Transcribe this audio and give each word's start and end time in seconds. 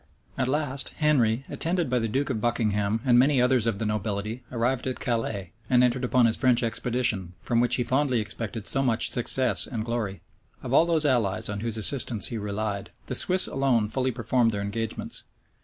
At 0.35 0.47
last, 0.47 0.95
Henry, 0.95 1.45
attended 1.47 1.87
by 1.87 1.99
the 1.99 2.07
duke 2.07 2.31
of 2.31 2.41
Buckingham 2.41 3.01
and 3.05 3.19
many 3.19 3.39
others 3.39 3.67
of 3.67 3.77
the 3.77 3.85
nobility, 3.85 4.41
arrived 4.51 4.87
at 4.87 4.99
Calais, 4.99 5.51
and 5.69 5.83
entered 5.83 6.03
upon 6.03 6.25
his 6.25 6.37
French 6.37 6.63
expedition, 6.63 7.33
from 7.43 7.59
which 7.61 7.75
he 7.75 7.83
fondly 7.83 8.19
expected 8.19 8.65
so 8.65 8.81
much 8.81 9.11
success 9.11 9.67
and 9.67 9.85
glory.[*] 9.85 10.21
Of 10.63 10.73
all 10.73 10.85
those 10.87 11.05
allies 11.05 11.49
on 11.49 11.59
whose 11.59 11.77
assistance 11.77 12.29
he 12.29 12.39
relied, 12.39 12.89
the 13.05 13.13
Swiss 13.13 13.45
alone 13.45 13.89
fully 13.89 14.09
performed 14.09 14.51
their 14.53 14.61
engagements. 14.63 15.21